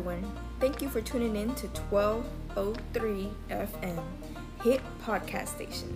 everyone. 0.00 0.32
Thank 0.60 0.80
you 0.80 0.88
for 0.88 1.02
tuning 1.02 1.36
in 1.36 1.54
to 1.56 1.66
1203 1.90 3.28
FM, 3.50 4.02
Hit 4.64 4.80
Podcast 5.04 5.48
Station. 5.48 5.94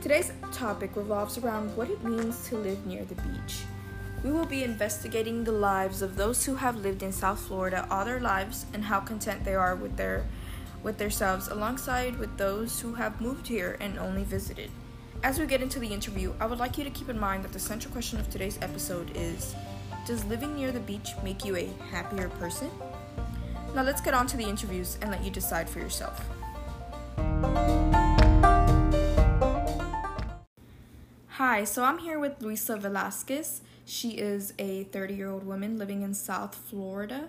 Today's 0.00 0.32
topic 0.50 0.96
revolves 0.96 1.36
around 1.36 1.76
what 1.76 1.90
it 1.90 2.02
means 2.02 2.48
to 2.48 2.56
live 2.56 2.86
near 2.86 3.04
the 3.04 3.16
beach. 3.16 3.64
We 4.24 4.30
will 4.30 4.46
be 4.46 4.64
investigating 4.64 5.44
the 5.44 5.52
lives 5.52 6.00
of 6.00 6.16
those 6.16 6.46
who 6.46 6.54
have 6.54 6.76
lived 6.76 7.02
in 7.02 7.12
South 7.12 7.38
Florida 7.38 7.86
all 7.90 8.06
their 8.06 8.18
lives 8.18 8.64
and 8.72 8.82
how 8.82 9.00
content 9.00 9.44
they 9.44 9.54
are 9.54 9.76
with 9.76 9.98
their 9.98 10.24
with 10.82 10.96
themselves 10.96 11.48
alongside 11.48 12.18
with 12.18 12.38
those 12.38 12.80
who 12.80 12.94
have 12.94 13.20
moved 13.20 13.48
here 13.48 13.76
and 13.78 13.98
only 13.98 14.24
visited. 14.24 14.70
As 15.22 15.38
we 15.38 15.44
get 15.44 15.60
into 15.60 15.78
the 15.78 15.92
interview, 15.92 16.32
I 16.40 16.46
would 16.46 16.58
like 16.58 16.78
you 16.78 16.84
to 16.84 16.90
keep 16.90 17.10
in 17.10 17.20
mind 17.20 17.44
that 17.44 17.52
the 17.52 17.60
central 17.60 17.92
question 17.92 18.18
of 18.18 18.30
today's 18.30 18.58
episode 18.62 19.10
is 19.14 19.54
Does 20.06 20.24
living 20.24 20.54
near 20.54 20.72
the 20.72 20.80
beach 20.80 21.10
make 21.22 21.44
you 21.44 21.56
a 21.56 21.68
happier 21.90 22.30
person? 22.30 22.70
Now 23.74 23.82
let's 23.82 24.00
get 24.00 24.14
on 24.14 24.28
to 24.28 24.36
the 24.36 24.44
interviews 24.44 24.98
and 25.02 25.10
let 25.10 25.24
you 25.24 25.32
decide 25.32 25.68
for 25.68 25.80
yourself. 25.80 26.24
Hi, 31.30 31.64
so 31.64 31.82
I'm 31.82 31.98
here 31.98 32.20
with 32.20 32.40
Luisa 32.40 32.76
Velasquez. 32.76 33.62
She 33.84 34.10
is 34.10 34.54
a 34.60 34.84
30 34.84 35.14
year 35.14 35.28
old 35.28 35.44
woman 35.44 35.76
living 35.76 36.02
in 36.02 36.14
South 36.14 36.54
Florida. 36.54 37.28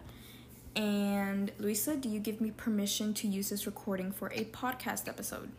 And 0.76 1.52
Luisa, 1.58 1.96
do 1.96 2.10
you 2.10 2.20
give 2.20 2.40
me 2.40 2.52
permission 2.52 3.16
to 3.16 3.28
use 3.28 3.50
this 3.50 3.66
recording 3.66 4.12
for 4.12 4.32
a 4.32 4.46
podcast 4.46 5.08
episode? 5.08 5.50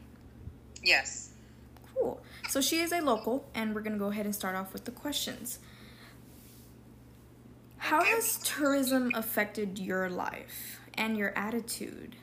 Yes. 0.85 1.30
Cool. 1.95 2.21
So 2.49 2.61
she 2.61 2.79
is 2.79 2.93
a 2.93 3.01
local, 3.01 3.45
and 3.55 3.75
we're 3.75 3.80
going 3.80 3.95
to 3.95 3.99
go 3.99 4.11
ahead 4.11 4.27
and 4.27 4.35
start 4.35 4.55
off 4.55 4.73
with 4.73 4.85
the 4.85 4.93
questions. 4.93 5.59
How 7.79 8.03
has 8.03 8.38
tourism 8.38 9.13
affected 9.15 9.79
your 9.79 10.10
life 10.10 10.80
and 10.97 11.16
your 11.16 11.33
attitude? 11.37 12.16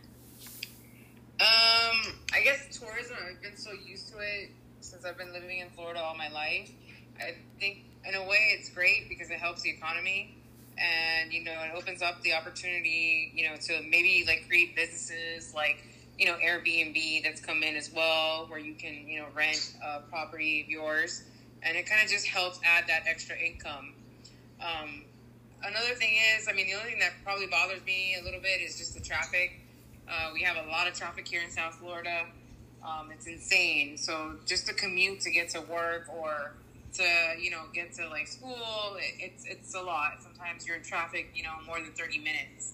Um, 1.40 2.14
I 2.34 2.42
guess 2.44 2.78
tourism, 2.78 3.18
I've 3.30 3.42
been 3.42 3.58
so 3.58 3.72
used 3.72 4.12
to 4.14 4.20
it 4.20 4.52
since 4.80 5.06
I've 5.06 5.18
been 5.18 5.34
living 5.34 5.60
in 5.60 5.70
Florida 5.70 6.00
all 6.00 6.16
my 6.16 6.30
life. 6.30 6.72
I 7.20 7.36
think, 7.60 7.86
in 8.08 8.16
a 8.16 8.22
way, 8.22 8.56
it's 8.58 8.70
great 8.70 9.10
because 9.10 9.30
it 9.30 9.40
helps 9.40 9.62
the 9.62 9.70
economy. 9.70 10.38
And, 10.78 11.32
you 11.32 11.44
know, 11.44 11.52
it 11.52 11.72
opens 11.76 12.02
up 12.02 12.22
the 12.22 12.34
opportunity, 12.34 13.32
you 13.36 13.48
know, 13.48 13.56
to 13.58 13.82
maybe 13.90 14.24
like 14.26 14.48
create 14.48 14.76
businesses 14.76 15.54
like, 15.54 15.84
you 16.18 16.26
know, 16.26 16.36
Airbnb 16.36 17.24
that's 17.24 17.42
come 17.42 17.64
in 17.64 17.76
as 17.76 17.92
well, 17.94 18.46
where 18.48 18.60
you 18.60 18.74
can, 18.74 19.08
you 19.08 19.20
know, 19.20 19.28
rent 19.36 19.76
a 19.84 20.00
property 20.10 20.62
of 20.62 20.70
yours. 20.70 21.24
And 21.62 21.78
it 21.78 21.86
kind 21.86 22.04
of 22.04 22.10
just 22.10 22.26
helps 22.26 22.60
add 22.64 22.86
that 22.88 23.04
extra 23.08 23.38
income. 23.38 23.94
Um, 24.60 25.04
another 25.66 25.96
thing 25.96 26.16
is, 26.38 26.48
I 26.48 26.54
mean, 26.54 26.68
the 26.68 26.76
only 26.76 26.92
thing 26.92 27.00
that 27.00 27.14
probably 27.24 27.48
bothers 27.48 27.84
me 27.86 28.16
a 28.20 28.24
little 28.24 28.42
bit 28.42 28.62
is 28.62 28.78
just 28.78 28.94
the 28.94 29.02
traffic. 29.02 29.60
Uh, 30.08 30.32
we 30.34 30.42
have 30.42 30.58
a 30.58 30.70
lot 30.70 30.88
of 30.88 30.94
traffic 30.94 31.28
here 31.28 31.42
in 31.42 31.50
South 31.50 31.76
Florida. 31.76 32.26
Um, 32.86 33.10
it's 33.12 33.28
insane. 33.28 33.98
So 33.98 34.36
just 34.46 34.68
to 34.68 34.74
commute 34.74 35.22
to 35.22 35.32
get 35.32 35.50
to 35.50 35.62
work 35.62 36.08
or 36.10 36.54
to 36.96 37.04
you 37.42 37.50
know 37.50 37.64
get 37.74 37.94
to 37.94 38.08
like 38.10 38.28
school, 38.28 38.98
it, 38.98 39.14
it's 39.20 39.46
it's 39.46 39.76
a 39.76 39.82
lot. 39.82 40.22
Sometimes 40.22 40.68
you're 40.68 40.76
in 40.76 40.84
traffic, 40.84 41.32
you 41.34 41.44
know, 41.44 41.54
more 41.66 41.80
than 41.80 41.92
thirty 41.94 42.20
minutes 42.20 42.74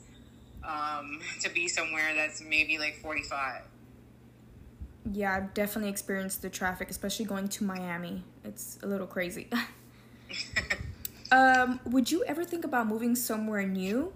um, 0.64 1.20
to 1.42 1.50
be 1.50 1.68
somewhere 1.68 2.16
that's 2.16 2.42
maybe 2.42 2.80
like 2.80 2.96
forty 3.02 3.24
five. 3.24 3.62
Yeah, 5.12 5.36
I've 5.36 5.54
definitely 5.54 5.90
experienced 5.90 6.42
the 6.42 6.50
traffic, 6.50 6.90
especially 6.90 7.26
going 7.26 7.48
to 7.50 7.64
Miami. 7.64 8.24
It's 8.44 8.80
a 8.82 8.88
little 8.88 9.08
crazy. 9.08 9.48
um, 11.32 11.80
would 11.86 12.12
you 12.12 12.24
ever 12.26 12.44
think 12.44 12.66
about 12.66 12.88
moving 12.88 13.16
somewhere 13.16 13.66
new? 13.66 14.14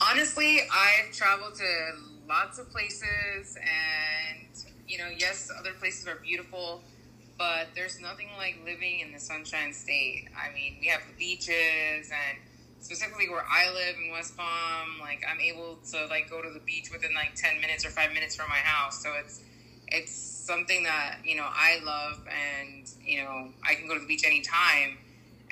Honestly, 0.00 0.60
I've 0.72 1.12
traveled 1.12 1.56
to 1.56 1.92
lots 2.26 2.58
of 2.58 2.70
places, 2.70 3.56
and 3.56 4.48
you 4.88 4.98
know, 4.98 5.08
yes, 5.14 5.50
other 5.58 5.72
places 5.72 6.08
are 6.08 6.16
beautiful, 6.16 6.80
but 7.36 7.68
there's 7.74 8.00
nothing 8.00 8.28
like 8.38 8.58
living 8.64 9.00
in 9.00 9.12
the 9.12 9.20
Sunshine 9.20 9.74
State. 9.74 10.28
I 10.34 10.54
mean, 10.54 10.78
we 10.80 10.86
have 10.86 11.02
the 11.06 11.18
beaches, 11.18 12.10
and 12.10 12.38
specifically 12.80 13.28
where 13.28 13.44
I 13.46 13.70
live 13.74 13.96
in 14.02 14.10
West 14.10 14.36
Palm, 14.38 14.98
like 15.00 15.22
I'm 15.30 15.40
able 15.40 15.78
to 15.92 16.06
like 16.06 16.30
go 16.30 16.40
to 16.40 16.50
the 16.50 16.60
beach 16.60 16.90
within 16.90 17.14
like 17.14 17.34
ten 17.34 17.60
minutes 17.60 17.84
or 17.84 17.90
five 17.90 18.14
minutes 18.14 18.34
from 18.34 18.48
my 18.48 18.56
house. 18.56 19.02
So 19.02 19.12
it's 19.22 19.42
it's 19.88 20.12
something 20.12 20.84
that 20.84 21.18
you 21.24 21.36
know 21.36 21.46
I 21.46 21.80
love, 21.84 22.26
and 22.26 22.90
you 23.04 23.22
know 23.22 23.48
I 23.62 23.74
can 23.74 23.86
go 23.86 23.92
to 23.92 24.00
the 24.00 24.06
beach 24.06 24.24
anytime 24.24 24.96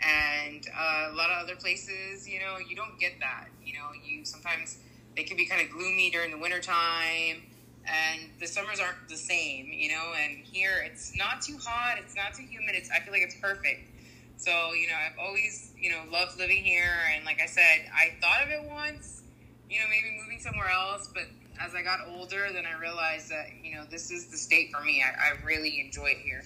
and 0.02 0.66
uh, 0.76 1.08
a 1.10 1.14
lot 1.14 1.30
of 1.30 1.42
other 1.42 1.56
places 1.56 2.28
you 2.28 2.38
know 2.38 2.58
you 2.58 2.76
don't 2.76 2.98
get 2.98 3.12
that 3.20 3.46
you 3.64 3.72
know 3.72 3.88
you 4.04 4.24
sometimes 4.24 4.78
they 5.16 5.24
can 5.24 5.36
be 5.36 5.46
kind 5.46 5.60
of 5.60 5.70
gloomy 5.70 6.10
during 6.10 6.30
the 6.30 6.38
wintertime 6.38 7.42
and 7.86 8.30
the 8.40 8.46
summers 8.46 8.80
aren't 8.80 9.08
the 9.08 9.16
same 9.16 9.66
you 9.72 9.88
know 9.88 10.12
and 10.22 10.44
here 10.44 10.82
it's 10.84 11.16
not 11.16 11.40
too 11.40 11.58
hot 11.64 11.96
it's 11.98 12.14
not 12.14 12.34
too 12.34 12.44
humid 12.44 12.74
it's 12.74 12.90
i 12.90 13.00
feel 13.00 13.12
like 13.12 13.22
it's 13.22 13.38
perfect. 13.40 13.90
So 14.36 14.72
you 14.72 14.86
know 14.86 14.94
i've 14.94 15.18
always 15.18 15.72
you 15.76 15.90
know 15.90 16.02
loved 16.12 16.38
living 16.38 16.62
here 16.62 16.94
and 17.14 17.24
like 17.24 17.40
i 17.42 17.46
said 17.46 17.90
i 17.92 18.14
thought 18.20 18.42
of 18.44 18.50
it 18.50 18.70
once 18.70 19.22
you 19.68 19.80
know 19.80 19.86
maybe 19.88 20.16
moving 20.22 20.38
somewhere 20.38 20.68
else 20.68 21.10
but 21.12 21.24
as 21.60 21.74
i 21.74 21.82
got 21.82 21.98
older 22.06 22.52
then 22.52 22.64
i 22.64 22.78
realized 22.78 23.28
that 23.30 23.46
you 23.64 23.74
know 23.74 23.84
this 23.90 24.12
is 24.12 24.28
the 24.28 24.36
state 24.36 24.70
for 24.72 24.84
me. 24.84 25.02
I, 25.02 25.32
I 25.32 25.44
really 25.44 25.80
enjoy 25.80 26.10
it 26.10 26.18
here 26.18 26.42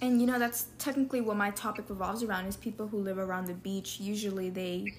And 0.00 0.20
you 0.20 0.26
know, 0.26 0.38
that's 0.38 0.66
technically 0.78 1.20
what 1.20 1.36
my 1.36 1.50
topic 1.50 1.86
revolves 1.88 2.22
around 2.22 2.46
is 2.46 2.56
people 2.56 2.88
who 2.88 2.98
live 2.98 3.18
around 3.18 3.46
the 3.46 3.54
beach. 3.54 3.98
Usually 4.00 4.50
they 4.50 4.92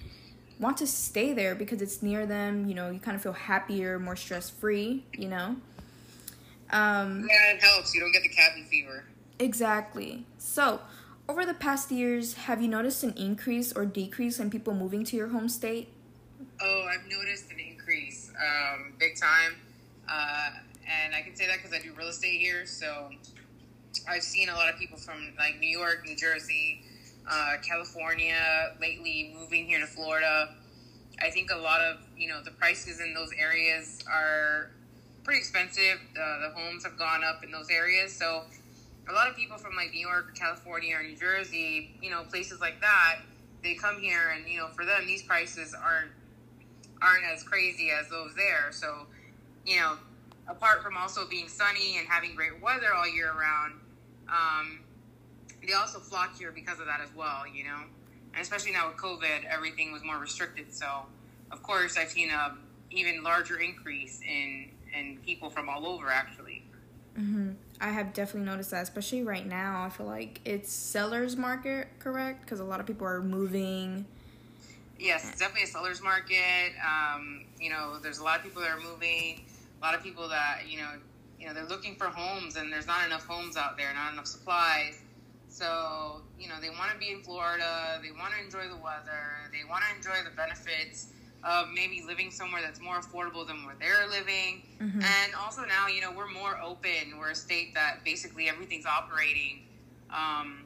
want 0.58 0.76
to 0.78 0.86
stay 0.86 1.32
there 1.32 1.54
because 1.54 1.80
it's 1.80 2.02
near 2.02 2.26
them, 2.26 2.68
you 2.68 2.74
know, 2.74 2.90
you 2.90 2.98
kind 2.98 3.14
of 3.14 3.22
feel 3.22 3.32
happier, 3.32 3.98
more 3.98 4.16
stress 4.16 4.50
free, 4.50 5.04
you 5.12 5.28
know. 5.28 5.56
Um 6.70 7.26
yeah 7.30 7.54
it 7.54 7.62
helps 7.62 7.94
you 7.94 8.00
don't 8.00 8.12
get 8.12 8.22
the 8.22 8.28
cabin 8.28 8.64
fever 8.64 9.04
exactly. 9.38 10.24
So, 10.38 10.80
over 11.28 11.44
the 11.44 11.54
past 11.54 11.90
years, 11.90 12.34
have 12.34 12.60
you 12.62 12.68
noticed 12.68 13.04
an 13.04 13.14
increase 13.16 13.72
or 13.72 13.84
decrease 13.86 14.38
in 14.38 14.50
people 14.50 14.74
moving 14.74 15.04
to 15.04 15.16
your 15.16 15.28
home 15.28 15.48
state? 15.48 15.88
Oh, 16.60 16.88
I've 16.90 17.08
noticed 17.10 17.50
an 17.50 17.58
increase, 17.60 18.30
um, 18.40 18.92
big 18.98 19.16
time, 19.16 19.56
uh, 20.08 20.50
and 20.86 21.14
I 21.14 21.22
can 21.22 21.36
say 21.36 21.46
that 21.46 21.56
because 21.58 21.72
I 21.72 21.80
do 21.80 21.92
real 21.96 22.08
estate 22.08 22.40
here. 22.40 22.66
So 22.66 23.10
I've 24.06 24.22
seen 24.22 24.48
a 24.48 24.54
lot 24.54 24.72
of 24.72 24.78
people 24.78 24.98
from 24.98 25.32
like 25.38 25.58
New 25.58 25.68
York, 25.68 26.04
New 26.04 26.16
Jersey, 26.16 26.82
uh, 27.28 27.56
California 27.62 28.74
lately 28.80 29.34
moving 29.34 29.66
here 29.66 29.80
to 29.80 29.86
Florida. 29.86 30.54
I 31.20 31.30
think 31.30 31.50
a 31.50 31.56
lot 31.56 31.80
of 31.80 31.98
you 32.16 32.28
know 32.28 32.42
the 32.42 32.52
prices 32.52 33.00
in 33.00 33.14
those 33.14 33.30
areas 33.38 33.98
are 34.10 34.70
pretty 35.24 35.38
expensive. 35.38 35.98
Uh, 36.12 36.48
the 36.48 36.54
homes 36.54 36.84
have 36.84 36.98
gone 36.98 37.24
up 37.24 37.42
in 37.42 37.50
those 37.50 37.70
areas, 37.70 38.14
so 38.14 38.44
a 39.08 39.12
lot 39.12 39.28
of 39.28 39.36
people 39.36 39.56
from 39.56 39.74
like 39.74 39.92
New 39.92 40.06
York, 40.06 40.34
California, 40.34 40.94
or 40.96 41.02
New 41.02 41.16
Jersey, 41.16 41.96
you 42.02 42.10
know, 42.10 42.24
places 42.24 42.60
like 42.60 42.80
that, 42.80 43.20
they 43.62 43.74
come 43.74 44.00
here, 44.00 44.34
and 44.34 44.48
you 44.48 44.58
know, 44.58 44.68
for 44.68 44.84
them, 44.84 45.06
these 45.06 45.22
prices 45.22 45.74
aren't 45.74 46.12
aren't 47.00 47.24
as 47.24 47.42
crazy 47.42 47.90
as 47.90 48.08
those 48.08 48.34
there. 48.34 48.70
So, 48.72 49.06
you 49.64 49.76
know, 49.76 49.96
apart 50.48 50.82
from 50.82 50.96
also 50.96 51.26
being 51.28 51.48
sunny 51.48 51.98
and 51.98 52.08
having 52.08 52.34
great 52.34 52.60
weather 52.60 52.92
all 52.94 53.08
year 53.08 53.32
round, 53.32 53.74
um, 54.28 54.80
they 55.66 55.72
also 55.72 55.98
flock 55.98 56.38
here 56.38 56.52
because 56.52 56.80
of 56.80 56.86
that 56.86 57.00
as 57.00 57.14
well. 57.14 57.46
You 57.46 57.64
know, 57.64 57.78
and 58.32 58.42
especially 58.42 58.72
now 58.72 58.88
with 58.88 58.96
COVID, 58.96 59.44
everything 59.48 59.92
was 59.92 60.02
more 60.04 60.18
restricted. 60.18 60.72
So, 60.72 60.86
of 61.50 61.62
course, 61.62 61.96
I've 61.96 62.10
seen 62.10 62.30
a 62.30 62.56
even 62.90 63.22
larger 63.22 63.58
increase 63.58 64.20
in 64.26 64.70
in 64.98 65.18
people 65.24 65.50
from 65.50 65.68
all 65.68 65.86
over 65.86 66.10
actually. 66.10 66.64
hmm 67.14 67.50
I 67.80 67.90
have 67.90 68.12
definitely 68.12 68.48
noticed 68.50 68.72
that, 68.72 68.82
especially 68.82 69.22
right 69.22 69.46
now. 69.46 69.84
I 69.84 69.90
feel 69.90 70.06
like 70.06 70.40
it's 70.44 70.72
seller's 70.72 71.36
market, 71.36 71.86
correct? 72.00 72.40
Because 72.40 72.58
a 72.58 72.64
lot 72.64 72.80
of 72.80 72.86
people 72.86 73.06
are 73.06 73.22
moving. 73.22 74.04
Yes, 74.98 75.28
it's 75.28 75.38
definitely 75.38 75.62
a 75.62 75.66
seller's 75.68 76.02
market. 76.02 76.72
Um, 76.84 77.44
you 77.60 77.70
know, 77.70 77.98
there's 78.02 78.18
a 78.18 78.24
lot 78.24 78.38
of 78.38 78.42
people 78.42 78.62
that 78.62 78.70
are 78.70 78.80
moving. 78.80 79.44
A 79.80 79.84
lot 79.84 79.94
of 79.94 80.02
people 80.02 80.28
that 80.28 80.62
you 80.68 80.78
know, 80.78 80.88
you 81.38 81.46
know, 81.46 81.54
they're 81.54 81.64
looking 81.66 81.94
for 81.96 82.06
homes, 82.06 82.56
and 82.56 82.72
there's 82.72 82.86
not 82.86 83.06
enough 83.06 83.26
homes 83.26 83.56
out 83.56 83.76
there, 83.76 83.92
not 83.94 84.12
enough 84.12 84.26
supplies. 84.26 85.00
So 85.48 86.22
you 86.38 86.48
know, 86.48 86.54
they 86.60 86.70
want 86.70 86.92
to 86.92 86.98
be 86.98 87.10
in 87.10 87.22
Florida. 87.22 87.98
They 88.02 88.10
want 88.12 88.32
to 88.34 88.44
enjoy 88.44 88.68
the 88.68 88.80
weather. 88.80 89.50
They 89.52 89.68
want 89.68 89.82
to 89.88 89.96
enjoy 89.96 90.22
the 90.28 90.34
benefits 90.36 91.08
of 91.44 91.68
maybe 91.72 92.02
living 92.06 92.30
somewhere 92.32 92.60
that's 92.60 92.80
more 92.80 93.00
affordable 93.00 93.46
than 93.46 93.64
where 93.64 93.76
they're 93.78 94.08
living. 94.08 94.62
Mhm. 94.80 95.02
And 95.02 95.34
also 95.36 95.64
now, 95.64 95.86
you 95.86 96.00
know, 96.00 96.10
we're 96.10 96.26
more 96.30 96.60
open. 96.60 97.16
We're 97.16 97.30
a 97.30 97.34
state 97.34 97.74
that 97.74 98.02
basically 98.04 98.48
everything's 98.48 98.86
operating. 98.86 99.64
Um, 100.10 100.64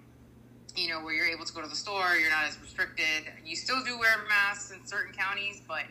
you 0.75 0.88
know, 0.88 1.02
where 1.04 1.12
you're 1.12 1.26
able 1.26 1.44
to 1.44 1.52
go 1.52 1.60
to 1.60 1.68
the 1.68 1.76
store, 1.76 2.16
you're 2.16 2.30
not 2.30 2.44
as 2.46 2.58
restricted. 2.58 3.30
You 3.44 3.54
still 3.54 3.84
do 3.84 3.98
wear 3.98 4.16
masks 4.28 4.70
in 4.70 4.86
certain 4.86 5.12
counties, 5.12 5.60
but 5.68 5.84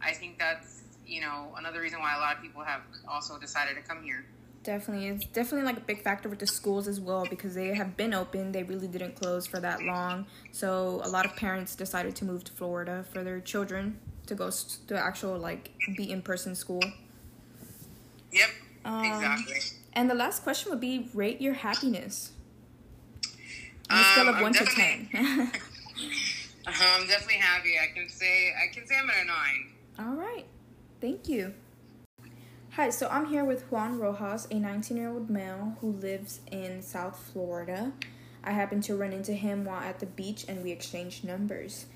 I 0.00 0.12
think 0.12 0.38
that's, 0.38 0.79
you 1.10 1.20
know, 1.20 1.52
another 1.58 1.80
reason 1.80 1.98
why 2.00 2.16
a 2.16 2.20
lot 2.20 2.36
of 2.36 2.42
people 2.42 2.62
have 2.62 2.82
also 3.08 3.38
decided 3.38 3.74
to 3.76 3.82
come 3.82 4.02
here. 4.02 4.24
Definitely, 4.62 5.08
it's 5.08 5.26
definitely 5.26 5.64
like 5.64 5.78
a 5.78 5.80
big 5.80 6.02
factor 6.02 6.28
with 6.28 6.38
the 6.38 6.46
schools 6.46 6.86
as 6.86 7.00
well 7.00 7.26
because 7.28 7.54
they 7.54 7.74
have 7.74 7.96
been 7.96 8.12
open. 8.12 8.52
They 8.52 8.62
really 8.62 8.86
didn't 8.88 9.14
close 9.16 9.46
for 9.46 9.58
that 9.58 9.82
long, 9.82 10.26
so 10.52 11.00
a 11.02 11.08
lot 11.08 11.24
of 11.24 11.34
parents 11.34 11.74
decided 11.74 12.14
to 12.16 12.24
move 12.26 12.44
to 12.44 12.52
Florida 12.52 13.04
for 13.10 13.24
their 13.24 13.40
children 13.40 13.98
to 14.26 14.34
go 14.34 14.50
to 14.86 14.98
actual 14.98 15.38
like 15.38 15.72
be 15.96 16.10
in 16.10 16.20
person 16.22 16.54
school. 16.54 16.82
Yep. 18.32 18.50
Um, 18.84 19.04
exactly. 19.04 19.56
And 19.94 20.08
the 20.10 20.14
last 20.14 20.42
question 20.42 20.70
would 20.70 20.80
be 20.80 21.08
rate 21.14 21.40
your 21.40 21.54
happiness 21.54 22.32
on 23.90 23.96
a 23.96 24.00
Um, 24.00 24.06
scale 24.12 24.28
of 24.28 24.36
I'm 24.36 24.42
one 24.42 24.52
to 24.52 24.64
ten. 24.66 25.08
I'm 26.66 27.06
definitely 27.06 27.34
happy. 27.40 27.74
I 27.82 27.92
can 27.94 28.08
say 28.08 28.52
I 28.62 28.72
can 28.72 28.86
say 28.86 28.94
I'm 29.02 29.08
at 29.10 29.16
a 29.22 29.24
nine. 29.24 29.72
All 29.98 30.14
right. 30.16 30.46
Thank 31.00 31.30
you. 31.30 31.54
Hi, 32.72 32.90
so 32.90 33.08
I'm 33.08 33.24
here 33.26 33.44
with 33.44 33.62
Juan 33.72 33.98
Rojas, 33.98 34.46
a 34.50 34.54
19 34.54 34.98
year 34.98 35.08
old 35.08 35.30
male 35.30 35.76
who 35.80 35.92
lives 35.92 36.40
in 36.52 36.82
South 36.82 37.18
Florida. 37.32 37.92
I 38.44 38.52
happened 38.52 38.82
to 38.84 38.96
run 38.96 39.14
into 39.14 39.32
him 39.32 39.64
while 39.64 39.80
at 39.80 39.98
the 39.98 40.06
beach 40.06 40.44
and 40.46 40.62
we 40.62 40.70
exchanged 40.70 41.24
numbers. 41.24 41.86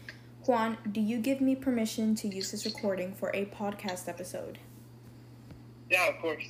Juan, 0.47 0.79
do 0.91 1.03
you 1.03 1.19
give 1.19 1.43
me 1.43 1.55
permission 1.55 2.15
to 2.17 2.29
use 2.29 2.51
this 2.51 2.65
recording 2.65 3.13
for 3.15 3.31
a 3.35 3.45
podcast 3.47 4.09
episode? 4.09 4.59
Yeah, 5.91 6.09
of 6.09 6.19
course. 6.21 6.45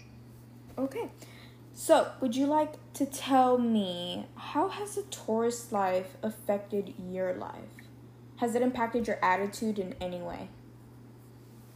Okay. 0.79 1.11
So, 1.73 2.13
would 2.21 2.37
you 2.37 2.47
like 2.47 2.75
to 2.95 3.05
tell 3.05 3.59
me 3.59 4.27
how 4.37 4.69
has 4.69 4.95
the 4.95 5.03
tourist 5.03 5.73
life 5.73 6.17
affected 6.23 6.95
your 6.99 7.35
life? 7.35 7.71
Has 8.37 8.55
it 8.55 8.63
impacted 8.63 9.09
your 9.09 9.19
attitude 9.25 9.81
in 9.81 9.97
any 10.01 10.21
way? 10.21 10.49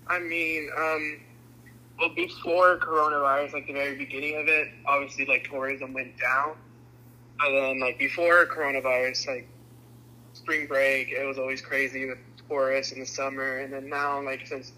I 0.08 0.18
mean, 0.20 0.70
um, 0.76 1.20
well, 1.98 2.14
before 2.14 2.78
coronavirus, 2.78 3.52
like 3.52 3.66
the 3.66 3.72
very 3.72 3.96
beginning 3.96 4.36
of 4.40 4.46
it, 4.46 4.68
obviously, 4.86 5.26
like 5.26 5.48
tourism 5.48 5.92
went 5.92 6.18
down. 6.18 6.56
And 7.40 7.56
then, 7.56 7.80
like 7.80 7.98
before 7.98 8.46
coronavirus, 8.46 9.26
like 9.26 9.48
spring 10.32 10.66
break, 10.66 11.10
it 11.10 11.24
was 11.26 11.38
always 11.38 11.60
crazy 11.60 12.06
with 12.06 12.18
tourists 12.48 12.92
in 12.92 13.00
the 13.00 13.06
summer. 13.06 13.58
And 13.58 13.72
then 13.72 13.88
now, 13.88 14.22
like 14.24 14.46
since 14.46 14.72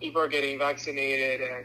people 0.00 0.20
are 0.20 0.28
getting 0.28 0.58
vaccinated 0.58 1.40
and 1.40 1.64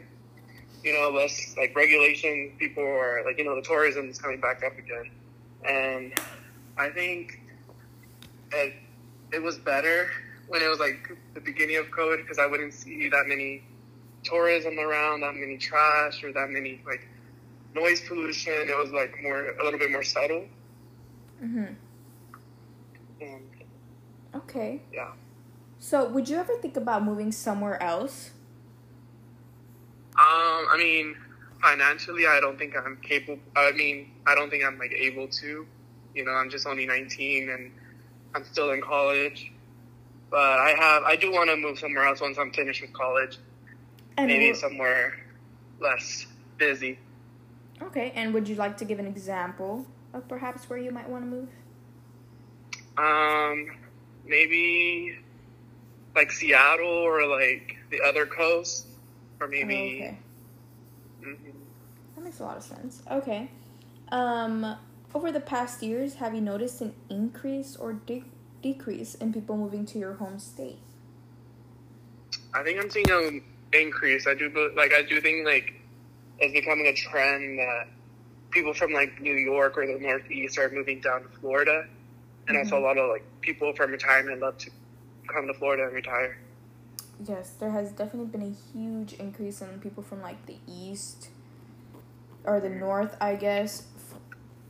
you 0.84 0.94
know 0.94 1.10
less 1.10 1.56
like 1.58 1.76
regulation, 1.76 2.54
people 2.58 2.84
are 2.84 3.24
like 3.26 3.38
you 3.38 3.44
know 3.44 3.56
the 3.56 3.62
tourism 3.62 4.10
is 4.10 4.20
coming 4.20 4.40
back 4.40 4.64
up 4.64 4.78
again. 4.78 5.12
And 5.68 6.14
I 6.78 6.90
think 6.90 7.40
it 8.52 8.74
it 9.34 9.42
was 9.42 9.58
better 9.58 10.10
when 10.48 10.62
it 10.62 10.68
was 10.68 10.80
like 10.80 11.10
the 11.34 11.42
beginning 11.42 11.78
of 11.78 11.88
COVID 11.88 12.18
because 12.18 12.40
I 12.40 12.46
wouldn't 12.48 12.74
see 12.74 13.10
that 13.10 13.28
many 13.28 13.64
tourism 14.24 14.80
around, 14.80 15.22
that 15.22 15.36
many 15.36 15.58
trash, 15.58 16.24
or 16.24 16.32
that 16.34 16.50
many 16.50 16.82
like 16.86 17.08
noise 17.76 18.02
pollution. 18.02 18.54
It 18.54 18.78
was 18.78 18.92
like 18.92 19.16
more 19.22 19.50
a 19.60 19.64
little 19.64 19.80
bit 19.80 19.92
more 19.92 20.04
subtle. 20.04 20.46
And 23.22 23.50
Okay. 24.36 24.82
yeah, 24.92 25.12
So, 25.80 26.08
would 26.10 26.30
you 26.30 26.38
ever 26.38 26.56
think 26.58 26.78
about 26.78 27.04
moving 27.04 27.32
somewhere 27.32 27.82
else? 27.82 28.32
um, 30.18 30.66
I 30.72 30.76
mean, 30.78 31.16
financially, 31.62 32.26
I 32.28 32.40
don't 32.40 32.58
think 32.58 32.76
I'm 32.78 32.98
capable. 33.02 33.42
I 33.56 33.72
mean, 33.72 34.12
I 34.26 34.36
don't 34.36 34.50
think 34.50 34.64
I'm 34.64 34.78
like 34.78 34.94
able 34.94 35.28
to. 35.28 35.68
You 36.14 36.26
know, 36.26 36.32
I'm 36.32 36.50
just 36.50 36.66
only 36.66 36.86
19 36.86 37.50
and 37.50 37.72
I'm 38.34 38.46
still 38.46 38.72
in 38.72 38.82
college. 38.82 39.52
But 40.36 40.60
I 40.60 40.72
have, 40.78 41.04
I 41.04 41.16
do 41.16 41.32
want 41.32 41.50
to 41.50 41.56
move 41.56 41.80
somewhere 41.80 42.04
else 42.06 42.20
once 42.20 42.38
I'm 42.38 42.52
finished 42.52 42.82
with 42.82 42.92
college. 42.92 43.38
And 44.18 44.28
Maybe 44.28 44.48
wo- 44.50 44.54
somewhere 44.54 45.14
less 45.80 46.26
busy. 46.58 47.00
okay. 47.82 48.12
And 48.16 48.34
would 48.34 48.46
you 48.50 48.56
like 48.56 48.76
to 48.80 48.86
give 48.86 49.00
an 49.00 49.08
example 49.08 49.86
of 50.14 50.28
perhaps 50.28 50.70
where 50.70 50.78
you 50.78 50.92
might 50.92 51.08
want 51.08 51.24
to 51.24 51.30
move? 51.30 51.48
Um, 52.98 53.78
maybe 54.26 55.18
like 56.18 56.34
Seattle 56.34 56.86
or 56.86 57.26
like 57.28 57.78
the 57.90 58.02
other 58.02 58.26
coast, 58.26 58.88
or 59.40 59.48
Oh, 59.48 59.50
maybe. 59.50 60.02
okay. 60.04 60.18
Mhm. 61.22 61.38
That 62.16 62.26
makes 62.26 62.42
a 62.42 62.44
lot 62.44 62.58
of 62.58 62.64
sense. 62.64 63.02
Okay. 63.10 63.50
Um, 64.12 64.76
over 65.14 65.32
the 65.32 65.40
past 65.40 65.82
years, 65.82 66.16
have 66.16 66.36
you 66.36 66.42
noticed 66.42 66.82
an 66.82 66.94
increase 67.10 67.78
or 67.78 67.94
de- 67.94 68.26
decrease 68.66 69.14
in 69.16 69.32
people 69.32 69.56
moving 69.56 69.86
to 69.86 70.00
your 70.00 70.16
home 70.16 70.40
state? 70.40 70.80
I 72.54 72.64
think 72.64 72.80
I'm 72.80 72.90
seeing 72.90 73.12
an 73.12 73.44
increase. 73.74 74.26
I 74.26 74.34
do 74.34 74.50
like. 74.76 74.94
I 74.94 75.04
do 75.04 75.22
think 75.22 75.46
like 75.46 75.74
it's 76.40 76.54
becoming 76.54 76.88
a 76.88 76.94
trend 76.94 77.60
that 77.60 77.88
people 78.50 78.74
from 78.74 78.92
like 78.92 79.22
New 79.22 79.36
York 79.36 79.78
or 79.78 79.86
the 79.86 80.00
Northeast 80.00 80.58
are 80.58 80.70
moving 80.70 81.00
down 81.00 81.24
to 81.24 81.30
Florida, 81.40 81.86
and 82.48 82.58
I 82.58 82.64
saw 82.64 82.76
a 82.76 82.78
mm-hmm. 82.78 82.86
lot 82.86 82.98
of 82.98 83.10
like 83.10 83.26
people 83.42 83.74
from 83.76 83.92
retirement 83.92 84.42
love 84.42 84.58
to 84.60 84.72
come 85.28 85.48
to 85.48 85.54
Florida 85.54 85.84
and 85.84 85.94
retire. 85.94 86.38
Yes, 87.24 87.52
there 87.60 87.72
has 87.72 87.92
definitely 87.92 88.28
been 88.28 88.56
a 88.56 88.78
huge 88.78 89.14
increase 89.14 89.62
in 89.62 89.80
people 89.80 90.04
from 90.04 90.22
like 90.22 90.46
the 90.48 90.58
east 90.68 91.30
or 92.44 92.60
the 92.60 92.70
north, 92.70 93.16
I 93.22 93.36
guess, 93.36 93.84
f- 93.98 94.20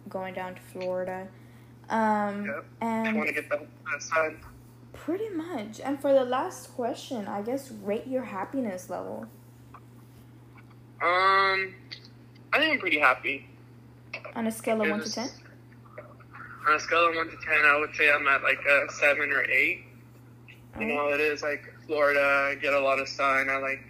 going 0.09 0.33
down 0.33 0.55
to 0.55 0.61
Florida. 0.61 1.27
Um, 1.89 2.45
Yep. 2.45 2.65
I 2.81 2.85
want 2.85 3.17
and 3.17 3.27
to 3.27 3.33
get 3.33 3.49
the 3.49 3.59
the 3.59 4.01
sun. 4.01 4.39
pretty 4.93 5.29
much. 5.29 5.79
And 5.79 5.99
for 5.99 6.11
the 6.13 6.23
last 6.25 6.73
question, 6.75 7.27
I 7.27 7.41
guess 7.41 7.71
rate 7.71 8.07
your 8.07 8.23
happiness 8.23 8.89
level. 8.89 9.27
Um, 11.01 11.75
I 12.53 12.57
think 12.57 12.73
I'm 12.73 12.79
pretty 12.79 12.99
happy. 12.99 13.47
On 14.35 14.47
a 14.47 14.51
scale 14.51 14.81
of 14.81 14.89
1 14.89 15.01
to 15.01 15.11
10? 15.11 15.29
On 16.67 16.73
a 16.73 16.79
scale 16.79 17.09
of 17.09 17.15
one 17.15 17.29
to 17.29 17.35
ten, 17.45 17.63
I 17.63 17.77
would 17.79 17.93
say 17.95 18.11
I'm 18.11 18.27
at 18.27 18.41
like 18.41 18.57
a 18.65 18.91
seven 18.93 19.31
or 19.31 19.43
eight. 19.43 19.83
You 20.79 20.87
know, 20.87 21.09
it 21.09 21.19
is 21.19 21.43
like 21.43 21.63
Florida. 21.85 22.49
I 22.51 22.55
get 22.55 22.73
a 22.73 22.79
lot 22.79 22.97
of 22.99 23.07
sun. 23.07 23.49
I 23.51 23.57
like 23.57 23.81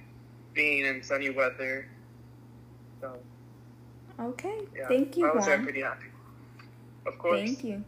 being 0.53 0.85
in 0.85 1.01
sunny 1.01 1.29
weather. 1.29 1.87
So 2.99 3.17
Okay. 4.19 4.59
yeah, 4.75 4.87
Thank 4.89 5.15
you, 5.15 5.25
I 5.25 5.33
would 5.33 5.43
say 5.43 5.53
I'm 5.53 5.63
pretty 5.63 5.81
happy. 5.81 6.07
Of 7.05 7.17
course. 7.17 7.39
Thank 7.39 7.63
you. 7.63 7.83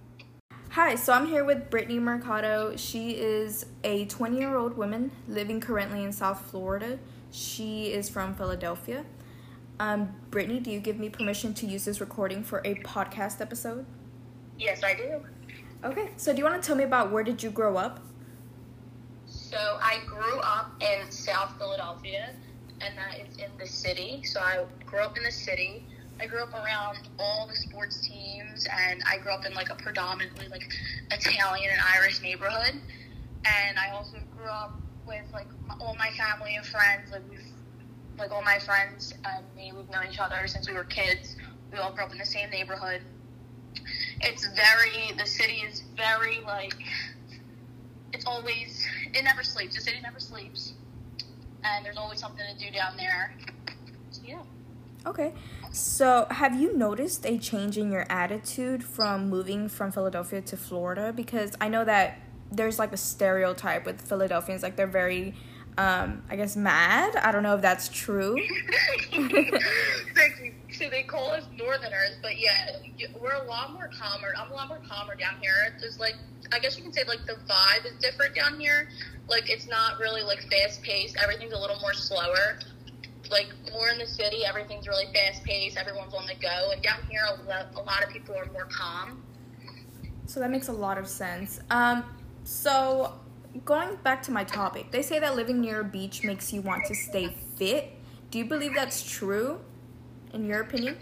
Hi, 0.69 0.95
so 0.95 1.13
I'm 1.13 1.25
here 1.25 1.43
with 1.43 1.69
Brittany 1.69 1.99
Mercado. 1.99 2.75
She 2.75 3.11
is 3.11 3.65
a 3.83 4.05
20 4.05 4.37
year 4.37 4.55
old 4.55 4.77
woman 4.77 5.11
living 5.27 5.59
currently 5.59 6.03
in 6.03 6.11
South 6.11 6.41
Florida. 6.51 6.99
She 7.31 7.87
is 7.87 8.09
from 8.09 8.35
Philadelphia. 8.35 9.05
Um, 9.79 10.15
Brittany, 10.29 10.59
do 10.59 10.71
you 10.71 10.79
give 10.79 10.99
me 10.99 11.09
permission 11.09 11.53
to 11.55 11.65
use 11.65 11.85
this 11.85 11.99
recording 11.99 12.43
for 12.43 12.59
a 12.65 12.75
podcast 12.75 13.41
episode? 13.41 13.85
Yes, 14.57 14.83
I 14.83 14.93
do. 14.93 15.21
Okay, 15.83 16.09
so 16.17 16.31
do 16.31 16.39
you 16.39 16.43
want 16.43 16.61
to 16.61 16.65
tell 16.65 16.75
me 16.75 16.83
about 16.83 17.11
where 17.11 17.23
did 17.23 17.41
you 17.41 17.51
grow 17.51 17.77
up? 17.77 17.99
So 19.25 19.57
I 19.81 19.99
grew 20.05 20.39
up 20.39 20.71
in 20.81 21.11
South 21.11 21.57
Philadelphia, 21.57 22.33
and 22.81 22.97
that 22.97 23.19
is 23.19 23.37
in 23.37 23.49
the 23.59 23.67
city. 23.67 24.23
So 24.23 24.39
I 24.39 24.65
grew 24.85 24.99
up 24.99 25.17
in 25.17 25.23
the 25.23 25.31
city. 25.31 25.85
I 26.19 26.25
grew 26.25 26.41
up 26.41 26.53
around 26.53 26.97
all 27.19 27.47
the 27.47 27.55
sports 27.55 28.07
teams, 28.07 28.67
and 28.89 29.03
I 29.07 29.17
grew 29.19 29.31
up 29.31 29.45
in 29.45 29.53
like 29.53 29.69
a 29.69 29.75
predominantly 29.75 30.47
like 30.47 30.71
Italian 31.11 31.69
and 31.71 31.81
Irish 31.95 32.21
neighborhood. 32.21 32.79
And 33.45 33.77
I 33.77 33.91
also 33.91 34.17
grew 34.35 34.49
up 34.49 34.73
with 35.07 35.25
like 35.31 35.47
all 35.79 35.95
my 35.95 36.09
family 36.11 36.55
and 36.55 36.65
friends. 36.65 37.11
Like 37.11 37.21
we've, 37.29 37.45
like 38.17 38.31
all 38.31 38.41
my 38.41 38.59
friends 38.59 39.13
and 39.25 39.45
me, 39.55 39.71
we've 39.75 39.89
known 39.89 40.07
each 40.11 40.19
other 40.19 40.47
since 40.47 40.67
we 40.67 40.73
were 40.73 40.83
kids. 40.85 41.35
We 41.71 41.77
all 41.77 41.93
grew 41.93 42.03
up 42.03 42.11
in 42.11 42.17
the 42.17 42.25
same 42.25 42.49
neighborhood. 42.49 43.01
It's 44.21 44.47
very, 44.47 45.15
the 45.17 45.25
city 45.25 45.61
is 45.69 45.83
very 45.95 46.39
like 46.41 46.73
it's 48.13 48.25
always 48.25 48.85
it 49.13 49.23
never 49.23 49.43
sleeps. 49.43 49.75
The 49.75 49.81
city 49.81 49.97
never 50.01 50.19
sleeps, 50.19 50.73
and 51.63 51.85
there's 51.85 51.97
always 51.97 52.19
something 52.19 52.43
to 52.51 52.65
do 52.65 52.71
down 52.71 52.97
there. 52.97 53.35
So 54.11 54.21
yeah. 54.25 54.41
Okay, 55.05 55.31
so 55.71 56.27
have 56.29 56.59
you 56.59 56.75
noticed 56.75 57.25
a 57.25 57.37
change 57.37 57.77
in 57.77 57.91
your 57.91 58.05
attitude 58.09 58.83
from 58.83 59.29
moving 59.29 59.69
from 59.69 59.91
Philadelphia 59.91 60.41
to 60.41 60.57
Florida? 60.57 61.13
Because 61.15 61.55
I 61.61 61.67
know 61.67 61.85
that 61.85 62.19
there's 62.51 62.79
like 62.79 62.93
a 62.93 62.97
stereotype 62.97 63.85
with 63.85 64.01
Philadelphians, 64.01 64.63
like 64.63 64.75
they're 64.75 64.87
very, 64.87 65.35
um, 65.77 66.23
I 66.29 66.35
guess, 66.35 66.55
mad. 66.55 67.15
I 67.17 67.31
don't 67.31 67.43
know 67.43 67.55
if 67.55 67.61
that's 67.61 67.89
true. 67.89 68.37
So 70.77 70.89
they 70.89 71.01
call 71.01 71.31
us 71.31 71.43
Northerners, 71.57 72.17
but 72.21 72.37
yeah, 72.39 72.77
we're 73.19 73.33
a 73.33 73.43
lot 73.45 73.73
more 73.73 73.89
calmer. 73.97 74.33
I'm 74.37 74.51
a 74.51 74.53
lot 74.53 74.67
more 74.67 74.79
calmer 74.87 75.15
down 75.15 75.35
here. 75.41 75.75
There's 75.79 75.99
like, 75.99 76.13
I 76.51 76.59
guess 76.59 76.77
you 76.77 76.83
can 76.83 76.93
say 76.93 77.01
like 77.07 77.25
the 77.25 77.33
vibe 77.51 77.85
is 77.85 77.97
different 77.99 78.35
down 78.35 78.59
here. 78.59 78.87
Like 79.27 79.49
it's 79.49 79.67
not 79.67 79.97
really 79.97 80.21
like 80.21 80.39
fast 80.51 80.83
paced. 80.83 81.17
Everything's 81.21 81.53
a 81.53 81.57
little 81.57 81.79
more 81.79 81.93
slower. 81.93 82.59
Like 83.29 83.47
more 83.71 83.89
in 83.89 83.97
the 83.97 84.05
city, 84.05 84.45
everything's 84.45 84.87
really 84.87 85.05
fast 85.13 85.43
paced. 85.43 85.77
Everyone's 85.77 86.13
on 86.13 86.25
the 86.27 86.35
go, 86.35 86.71
and 86.71 86.81
down 86.81 86.99
here, 87.09 87.21
a 87.27 87.43
lot, 87.47 87.67
a 87.75 87.81
lot 87.81 88.03
of 88.03 88.09
people 88.09 88.35
are 88.35 88.45
more 88.51 88.67
calm. 88.71 89.23
So 90.25 90.39
that 90.39 90.51
makes 90.51 90.67
a 90.67 90.73
lot 90.73 90.97
of 90.97 91.07
sense. 91.07 91.59
Um, 91.69 92.03
so 92.43 93.13
going 93.65 93.95
back 94.03 94.21
to 94.23 94.31
my 94.31 94.43
topic, 94.43 94.91
they 94.91 95.01
say 95.01 95.19
that 95.19 95.35
living 95.35 95.61
near 95.61 95.81
a 95.81 95.83
beach 95.83 96.23
makes 96.23 96.51
you 96.53 96.61
want 96.61 96.85
to 96.85 96.95
stay 96.95 97.35
fit. 97.55 97.93
Do 98.31 98.37
you 98.37 98.45
believe 98.45 98.73
that's 98.73 99.09
true? 99.09 99.59
In 100.33 100.45
your 100.45 100.61
opinion? 100.61 100.97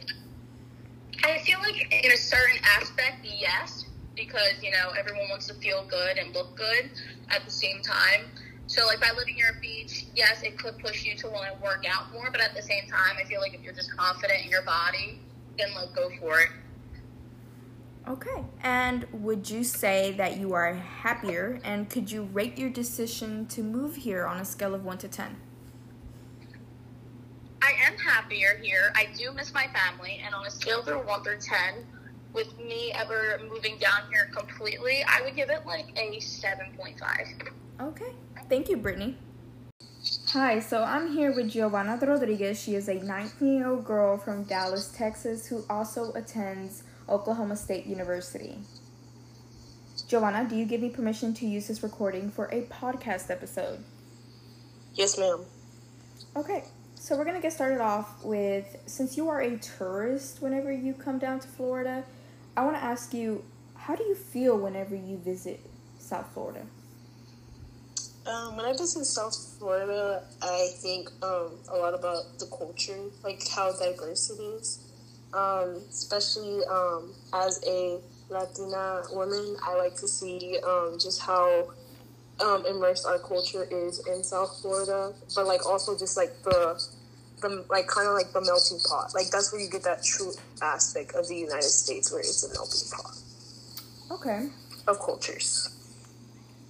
I 1.24 1.40
feel 1.40 1.60
like 1.60 1.92
in 1.92 2.12
a 2.12 2.18
certain 2.18 2.58
aspect, 2.64 3.26
yes, 3.26 3.86
because 4.16 4.62
you 4.62 4.72
know 4.72 4.92
everyone 4.98 5.28
wants 5.30 5.48
to 5.48 5.56
feel 5.56 5.86
good 5.90 6.18
and 6.18 6.34
look 6.34 6.56
good 6.56 6.92
at 7.30 7.44
the 7.46 7.52
same 7.52 7.82
time. 7.82 8.26
So, 8.68 8.86
like 8.86 9.00
by 9.00 9.12
living 9.16 9.36
near 9.36 9.54
a 9.56 9.62
beach, 9.62 10.06
yes, 10.16 10.42
it 10.42 10.58
could 10.58 10.80
push 10.80 11.06
you 11.06 11.16
to 11.18 11.28
want 11.28 11.54
to 11.54 11.64
work 11.64 11.86
out 11.88 12.12
more, 12.12 12.30
but 12.32 12.42
at 12.42 12.56
the 12.56 12.62
same 12.62 12.88
time, 12.90 13.16
I 13.22 13.26
feel 13.26 13.40
like 13.40 13.54
if 13.54 13.62
you're 13.62 13.74
just 13.74 13.96
confident 13.96 14.44
in 14.44 14.50
your 14.50 14.64
body, 14.64 15.20
then 15.58 15.74
like 15.76 15.94
go 15.94 16.10
for 16.20 16.40
it. 16.40 16.50
Okay. 18.08 18.44
And 18.62 19.08
would 19.12 19.50
you 19.50 19.64
say 19.64 20.14
that 20.14 20.38
you 20.38 20.54
are 20.54 20.74
happier? 20.74 21.60
And 21.64 21.90
could 21.90 22.12
you 22.12 22.24
rate 22.24 22.58
your 22.58 22.70
decision 22.70 23.48
to 23.48 23.64
move 23.64 23.96
here 23.96 24.26
on 24.26 24.40
a 24.40 24.46
scale 24.46 24.76
of 24.76 24.84
1 24.84 24.98
to 25.00 25.08
10? 25.08 25.38
I 27.62 27.72
am 27.88 27.98
happier 27.98 28.60
here. 28.62 28.92
I 28.96 29.08
do 29.18 29.32
miss 29.32 29.54
my 29.54 29.68
family, 29.68 30.22
and 30.24 30.36
on 30.36 30.46
a 30.46 30.52
scale 30.52 30.82
of 30.82 31.06
1 31.06 31.24
through 31.24 31.40
10, 31.40 31.86
with 32.34 32.58
me 32.60 32.92
ever 32.94 33.40
moving 33.50 33.78
down 33.80 34.02
here 34.12 34.30
completely, 34.36 35.04
I 35.08 35.22
would 35.24 35.36
give 35.36 35.50
it 35.50 35.66
like 35.66 35.88
a 35.96 36.18
7.5. 36.18 37.50
Okay. 37.82 38.12
Thank 38.48 38.70
you, 38.70 38.78
Brittany. 38.78 39.18
Hi, 40.28 40.60
so 40.60 40.84
I'm 40.84 41.12
here 41.12 41.34
with 41.36 41.50
Giovanna 41.50 41.98
Rodriguez. 42.00 42.62
She 42.62 42.76
is 42.76 42.88
a 42.88 42.94
19 42.94 43.58
year 43.58 43.70
old 43.70 43.86
girl 43.86 44.18
from 44.20 44.44
Dallas, 44.44 44.94
Texas, 44.96 45.48
who 45.48 45.64
also 45.68 46.14
attends 46.14 46.84
Oklahoma 47.10 47.56
State 47.56 47.88
University. 47.88 48.60
Giovanna, 50.08 50.48
do 50.48 50.56
you 50.56 50.66
give 50.66 50.82
me 50.82 50.90
permission 50.90 51.34
to 51.36 51.48
use 51.48 51.68
this 51.68 51.82
recording 51.82 52.30
for 52.30 52.46
a 52.46 52.62
podcast 52.64 53.32
episode? 53.32 53.84
Yes, 54.94 55.18
ma'am. 55.18 55.44
Okay, 56.36 56.66
so 56.94 57.18
we're 57.18 57.26
gonna 57.26 57.42
get 57.42 57.54
started 57.54 57.82
off 57.82 58.24
with 58.24 58.78
since 58.86 59.18
you 59.18 59.28
are 59.28 59.42
a 59.42 59.58
tourist 59.58 60.42
whenever 60.44 60.72
you 60.72 60.94
come 60.94 61.18
down 61.18 61.40
to 61.40 61.48
Florida, 61.48 62.04
I 62.56 62.64
want 62.64 62.78
to 62.78 62.84
ask 62.84 63.12
you, 63.12 63.44
how 63.76 63.96
do 63.96 64.04
you 64.04 64.14
feel 64.14 64.56
whenever 64.56 64.96
you 64.96 65.18
visit 65.18 65.60
South 65.98 66.30
Florida? 66.34 66.66
Um, 68.26 68.58
when 68.58 68.66
I 68.66 68.72
visit 68.72 69.06
South 69.06 69.36
Florida, 69.60 70.24
I 70.42 70.70
think 70.82 71.10
um, 71.22 71.60
a 71.72 71.78
lot 71.78 71.94
about 71.94 72.40
the 72.40 72.48
culture, 72.48 73.10
like 73.24 73.42
how 73.56 73.72
diverse 73.72 74.32
it 74.32 74.42
is. 74.42 74.80
Um, 75.34 75.84
especially 75.90 76.62
um, 76.72 77.14
as 77.34 77.62
a 77.68 78.00
Latina 78.30 79.04
woman, 79.12 79.58
I 79.64 79.76
like 79.78 79.96
to 79.98 80.08
see 80.08 80.58
um, 80.68 80.98
just 81.00 81.22
how 81.22 81.68
um, 82.44 82.66
immersed 82.66 83.06
our 83.06 83.20
culture 83.20 83.66
is 83.70 84.02
in 84.08 84.24
South 84.24 84.60
Florida, 84.62 85.14
but 85.36 85.46
like 85.46 85.66
also 85.66 85.98
just 85.98 86.18
like 86.18 86.34
the 86.44 86.80
the 87.42 87.66
like 87.70 87.88
kind 87.88 88.08
of 88.08 88.14
like 88.16 88.32
the 88.34 88.42
melting 88.42 88.80
pot. 88.90 89.14
Like 89.14 89.30
that's 89.32 89.52
where 89.54 89.62
you 89.62 89.70
get 89.70 89.84
that 89.84 90.04
true 90.04 90.32
aspect 90.64 91.14
of 91.16 91.28
the 91.28 91.36
United 91.36 91.64
States, 91.64 92.12
where 92.12 92.22
it's 92.22 92.44
a 92.44 92.54
melting 92.54 92.90
pot 92.92 93.16
Okay. 94.20 94.50
of 94.88 95.00
cultures. 95.00 95.75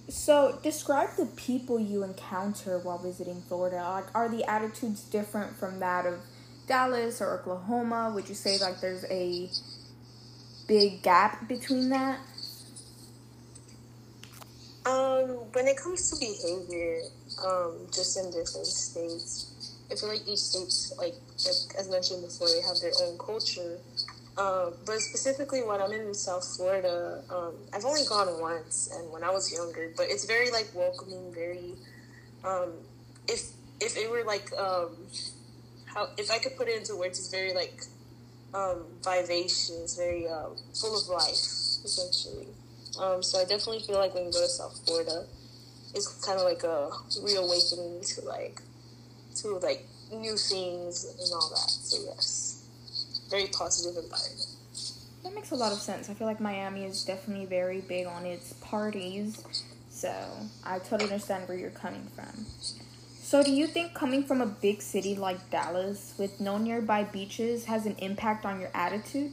So, 0.08 0.60
describe 0.62 1.16
the 1.18 1.26
people 1.26 1.80
you 1.80 2.04
encounter 2.04 2.78
while 2.78 3.00
visiting 3.00 3.42
Florida. 3.42 3.78
Like, 3.78 4.14
are 4.14 4.30
the 4.30 4.44
attitudes 4.50 5.02
different 5.02 5.56
from 5.56 5.80
that 5.80 6.06
of 6.06 6.20
Dallas 6.68 7.22
or 7.22 7.40
Oklahoma? 7.40 8.12
Would 8.14 8.30
you 8.30 8.36
say 8.36 8.60
like 8.60 8.82
there's 8.82 9.06
a 9.06 9.50
big 10.68 11.02
gap 11.02 11.48
between 11.48 11.90
that? 11.90 12.20
Um, 14.86 15.30
when 15.54 15.68
it 15.68 15.78
comes 15.78 16.12
to 16.12 16.20
behavior, 16.20 17.02
um, 17.44 17.88
just 17.92 18.18
in 18.18 18.26
different 18.26 18.68
states, 18.68 19.76
I 19.92 19.96
feel 19.96 20.10
like 20.10 20.28
each 20.28 20.40
state's 20.40 20.94
like, 20.98 21.16
like 21.46 21.80
as 21.80 21.90
mentioned 21.90 22.22
before, 22.22 22.48
they 22.48 22.62
have 22.62 22.80
their 22.80 22.94
own 23.02 23.18
culture. 23.18 23.80
Um, 24.38 24.74
but 24.86 25.00
specifically 25.00 25.64
when 25.64 25.82
I'm 25.82 25.92
in 25.94 26.14
South 26.14 26.46
Florida, 26.58 27.24
um, 27.30 27.54
I've 27.74 27.86
only 27.86 28.04
gone 28.08 28.40
once, 28.42 28.90
and 28.94 29.12
when 29.12 29.24
I 29.24 29.32
was 29.32 29.52
younger. 29.52 29.92
But 29.96 30.08
it's 30.10 30.26
very 30.26 30.52
like 30.52 30.70
welcoming, 30.74 31.34
very. 31.34 31.76
Um, 32.44 32.74
if 33.28 33.52
if 33.80 33.98
it 33.98 34.10
were 34.12 34.24
like 34.26 34.52
um, 34.58 34.96
how 35.86 36.10
if 36.18 36.30
I 36.30 36.40
could 36.40 36.58
put 36.58 36.68
it 36.68 36.78
into 36.78 36.96
words, 36.98 37.18
it's 37.18 37.32
very 37.32 37.54
like 37.54 37.82
um, 38.54 38.84
vivacious, 39.04 39.96
very 39.98 40.28
um, 40.28 40.56
full 40.80 40.98
of 41.00 41.08
life, 41.08 41.84
essentially. 41.84 42.48
So 43.22 43.40
I 43.40 43.44
definitely 43.44 43.82
feel 43.82 43.98
like 44.00 44.14
when 44.14 44.26
you 44.26 44.32
go 44.32 44.40
to 44.40 44.48
South 44.48 44.80
Florida, 44.86 45.26
it's 45.94 46.26
kind 46.26 46.40
of 46.40 46.46
like 46.46 46.64
a 46.64 46.90
reawakening 47.22 48.02
to 48.02 48.22
like 48.22 48.62
to 49.36 49.58
like 49.58 49.86
new 50.14 50.38
things 50.38 51.04
and 51.04 51.30
all 51.34 51.50
that. 51.50 51.70
So 51.70 51.98
yes, 52.06 52.55
very 53.30 53.48
positive 53.48 54.02
environment. 54.04 54.56
That 55.24 55.34
makes 55.34 55.52
a 55.52 55.56
lot 55.56 55.72
of 55.72 55.80
sense. 55.80 56.10
I 56.10 56.14
feel 56.14 56.28
like 56.28 56.40
Miami 56.40 56.86
is 56.86 57.04
definitely 57.04 57.46
very 57.46 57.82
big 57.82 58.06
on 58.06 58.26
its 58.26 58.54
parties, 58.54 59.44
so 59.90 60.14
I 60.64 60.80
totally 60.80 61.06
understand 61.06 61.48
where 61.48 61.58
you're 61.58 61.72
coming 61.72 62.08
from. 62.16 62.46
So, 63.24 63.42
do 63.42 63.52
you 63.52 63.66
think 63.66 63.96
coming 63.96 64.24
from 64.24 64.40
a 64.40 64.46
big 64.46 64.84
city 64.84 65.16
like 65.16 65.50
Dallas 65.50 66.14
with 66.20 66.40
no 66.40 66.60
nearby 66.60 67.06
beaches 67.06 67.66
has 67.66 67.88
an 67.88 67.96
impact 67.98 68.46
on 68.46 68.60
your 68.60 68.70
attitude? 68.76 69.32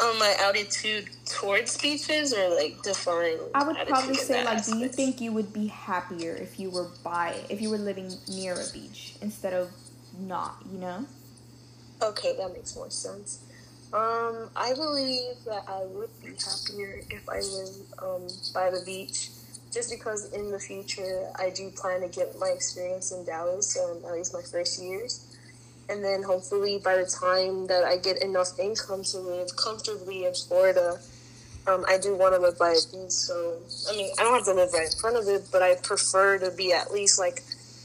On 0.00 0.18
my 0.18 0.34
attitude 0.40 1.08
towards 1.24 1.80
beaches, 1.80 2.34
or 2.34 2.56
like 2.56 2.82
define. 2.82 3.38
I 3.54 3.64
would 3.64 3.76
probably 3.86 4.16
say 4.16 4.44
like 4.44 4.66
do 4.66 4.76
you 4.76 4.88
think 4.88 5.20
you 5.20 5.30
would 5.30 5.52
be 5.52 5.68
happier 5.68 6.34
if 6.34 6.58
you 6.58 6.68
were 6.68 6.88
by 7.04 7.36
if 7.48 7.60
you 7.60 7.70
were 7.70 7.78
living 7.78 8.12
near 8.28 8.54
a 8.54 8.72
beach 8.72 9.14
instead 9.22 9.52
of 9.52 9.70
not, 10.18 10.58
you 10.72 10.78
know? 10.78 11.06
Okay, 12.02 12.36
that 12.36 12.52
makes 12.52 12.74
more 12.74 12.90
sense. 12.90 13.40
Um, 13.92 14.50
I 14.56 14.74
believe 14.74 15.36
that 15.46 15.64
I 15.68 15.84
would 15.84 16.10
be 16.20 16.30
happier 16.30 17.00
if 17.10 17.28
I 17.28 17.36
lived 17.36 17.94
um, 18.02 18.26
by 18.52 18.70
the 18.70 18.82
beach, 18.84 19.28
just 19.72 19.90
because 19.90 20.32
in 20.32 20.50
the 20.50 20.58
future 20.58 21.28
I 21.36 21.50
do 21.50 21.70
plan 21.70 22.00
to 22.00 22.08
get 22.08 22.38
my 22.38 22.48
experience 22.48 23.12
in 23.12 23.24
Dallas, 23.24 23.78
um, 23.78 24.04
at 24.04 24.12
least 24.12 24.34
my 24.34 24.42
first 24.42 24.82
years. 24.82 25.36
And 25.88 26.02
then 26.02 26.22
hopefully 26.22 26.80
by 26.82 26.96
the 26.96 27.06
time 27.06 27.66
that 27.66 27.84
I 27.84 27.98
get 27.98 28.22
enough 28.22 28.58
income 28.58 29.04
to 29.04 29.18
live 29.18 29.54
comfortably 29.56 30.24
in 30.24 30.34
Florida, 30.34 30.98
um, 31.66 31.84
I 31.88 31.98
do 31.98 32.14
want 32.16 32.34
to 32.34 32.40
live 32.40 32.58
by 32.58 32.70
a 32.70 32.74
beach. 32.92 33.10
So, 33.10 33.58
I 33.90 33.96
mean, 33.96 34.12
I 34.18 34.22
don't 34.22 34.34
have 34.34 34.44
to 34.46 34.54
live 34.54 34.72
right 34.72 34.86
in 34.86 34.98
front 34.98 35.16
of 35.16 35.28
it, 35.28 35.48
but 35.52 35.62
I 35.62 35.76
prefer 35.76 36.38
to 36.38 36.50
be 36.50 36.72
at 36.72 36.90
least 36.92 37.18
like, 37.18 37.42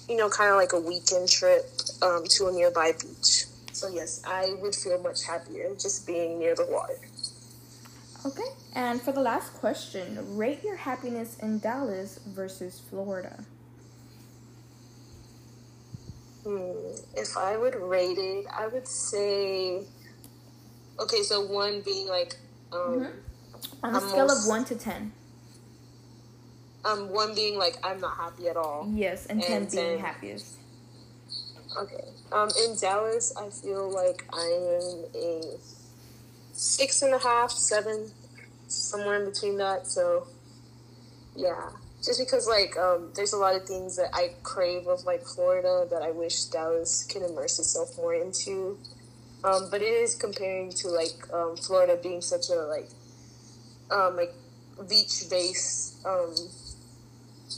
you 0.10 0.16
know, 0.18 0.28
kind 0.30 0.50
of 0.50 0.58
like 0.58 0.74
a 0.74 0.80
weekend 0.80 1.30
trip 1.30 1.70
um, 2.02 2.24
to 2.26 2.48
a 2.48 2.52
nearby 2.52 2.92
beach. 2.94 3.46
So, 3.72 3.88
yes, 3.88 4.22
I 4.28 4.56
would 4.60 4.76
feel 4.76 5.00
much 5.02 5.24
happier 5.24 5.70
just 5.76 6.08
being 6.08 6.40
near 6.40 6.56
the 6.56 6.66
water. 6.66 7.00
Okay. 8.26 8.50
And 8.76 9.02
for 9.02 9.12
the 9.14 9.22
last 9.22 9.54
question, 9.54 10.36
rate 10.36 10.64
your 10.64 10.76
happiness 10.76 11.38
in 11.40 11.60
Dallas 11.60 12.20
versus 12.26 12.82
Florida. 12.90 13.46
Hmm. 16.44 16.72
If 17.16 17.38
I 17.38 17.56
would 17.58 17.76
rate 17.76 18.18
it, 18.18 18.46
I 18.52 18.68
would 18.68 18.88
say, 18.88 19.84
okay, 21.00 21.22
so 21.22 21.46
one 21.46 21.82
being 21.82 22.08
like, 22.08 22.36
um, 22.72 23.00
Mhm. 23.00 23.12
On 23.84 23.96
a 23.96 24.02
scale 24.02 24.32
of 24.32 24.46
1 24.48 24.66
to 24.66 24.76
10. 24.76 25.12
Um, 26.86 27.12
one 27.12 27.36
being 27.36 27.58
like 27.58 27.78
I'm 27.84 28.00
not 28.00 28.18
happy 28.18 28.48
at 28.48 28.58
all. 28.58 28.90
Yes, 28.94 29.26
and 29.26 29.42
10 29.42 29.66
being 29.66 29.98
10. 29.98 30.00
happiest. 30.00 30.56
Okay. 31.78 32.04
Um, 32.32 32.50
in 32.64 32.76
Dallas, 32.80 33.34
I 33.38 33.50
feel 33.50 33.90
like 33.90 34.26
I 34.34 34.80
am 34.82 35.06
a 35.16 35.42
six 36.54 37.02
and 37.02 37.14
a 37.14 37.20
half, 37.20 37.52
seven, 37.52 38.12
somewhere 38.68 39.20
in 39.20 39.30
between 39.30 39.58
that. 39.58 39.88
So, 39.88 40.28
yeah, 41.36 41.70
just 42.04 42.20
because 42.20 42.48
like 42.48 42.78
um, 42.78 43.12
there's 43.16 43.34
a 43.34 43.38
lot 43.38 43.56
of 43.56 43.66
things 43.66 43.98
that 43.98 44.10
I 44.14 44.32
crave 44.44 44.88
of 44.88 45.04
like 45.04 45.24
Florida 45.24 45.86
that 45.90 46.02
I 46.02 46.12
wish 46.12 46.46
Dallas 46.46 47.04
can 47.04 47.24
immerse 47.24 47.60
itself 47.60 47.98
more 47.98 48.14
into. 48.14 48.78
Um, 49.44 49.70
but 49.72 49.82
it 49.82 49.86
is 49.86 50.16
comparing 50.16 50.72
to 50.72 50.90
like 50.90 51.34
um, 51.34 51.56
Florida 51.56 51.98
being 52.02 52.22
such 52.22 52.50
a 52.50 52.56
like 52.56 52.90
um, 53.92 54.16
like 54.16 54.34
beach 54.90 55.30
based 55.30 56.06
um, 56.06 56.36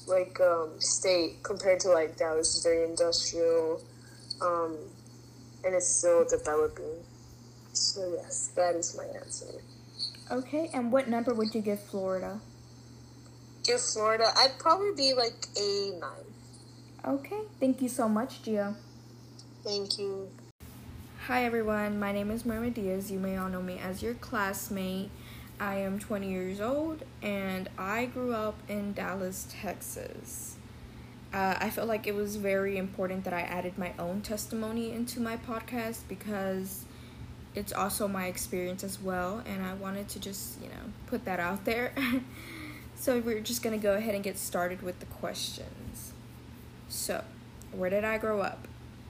like 0.07 0.39
um, 0.39 0.79
state 0.79 1.43
compared 1.43 1.79
to 1.81 1.89
like 1.89 2.17
Dallas 2.17 2.55
is 2.55 2.63
very 2.63 2.83
industrial, 2.83 3.81
um, 4.41 4.77
and 5.63 5.75
it's 5.75 5.87
still 5.87 6.25
developing. 6.27 7.03
So 7.73 8.13
yes, 8.15 8.51
that 8.55 8.75
is 8.75 8.97
my 8.97 9.05
answer. 9.19 9.61
Okay, 10.29 10.69
and 10.73 10.91
what 10.91 11.07
number 11.09 11.33
would 11.33 11.53
you 11.53 11.61
give 11.61 11.81
Florida? 11.81 12.39
Give 13.63 13.81
Florida, 13.81 14.31
I'd 14.37 14.57
probably 14.59 14.91
be 14.95 15.13
like 15.13 15.45
a 15.59 15.91
nine. 15.99 16.31
Okay, 17.05 17.41
thank 17.59 17.81
you 17.81 17.89
so 17.89 18.07
much, 18.07 18.41
Gio. 18.43 18.75
Thank 19.63 19.99
you. 19.99 20.29
Hi 21.27 21.45
everyone, 21.45 21.99
my 21.99 22.11
name 22.11 22.31
is 22.31 22.43
Myrma 22.43 22.73
Diaz. 22.73 23.11
You 23.11 23.19
may 23.19 23.37
all 23.37 23.49
know 23.49 23.61
me 23.61 23.77
as 23.77 24.01
your 24.01 24.15
classmate. 24.15 25.11
I 25.61 25.75
am 25.75 25.99
20 25.99 26.27
years 26.27 26.59
old 26.59 27.03
and 27.21 27.69
I 27.77 28.05
grew 28.05 28.33
up 28.33 28.55
in 28.67 28.93
Dallas, 28.93 29.45
Texas. 29.61 30.55
Uh, 31.31 31.55
I 31.59 31.69
felt 31.69 31.87
like 31.87 32.07
it 32.07 32.15
was 32.15 32.35
very 32.35 32.77
important 32.77 33.25
that 33.25 33.33
I 33.33 33.41
added 33.41 33.77
my 33.77 33.93
own 33.99 34.21
testimony 34.21 34.91
into 34.91 35.21
my 35.21 35.37
podcast 35.37 35.99
because 36.09 36.85
it's 37.53 37.71
also 37.71 38.07
my 38.07 38.25
experience 38.25 38.83
as 38.83 38.99
well, 38.99 39.43
and 39.45 39.63
I 39.63 39.73
wanted 39.75 40.09
to 40.09 40.19
just, 40.19 40.59
you 40.61 40.67
know, 40.67 40.91
put 41.05 41.25
that 41.25 41.39
out 41.39 41.63
there. 41.63 41.93
So 42.93 43.19
we're 43.19 43.39
just 43.39 43.63
gonna 43.63 43.79
go 43.79 43.95
ahead 43.95 44.13
and 44.13 44.23
get 44.23 44.37
started 44.37 44.83
with 44.83 44.99
the 44.99 45.07
questions. 45.07 46.13
So, 46.87 47.23
where 47.71 47.89
did 47.89 48.03
I 48.03 48.19
grow 48.19 48.41
up? 48.41 48.67